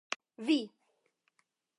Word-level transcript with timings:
Vi!!! 0.47 0.57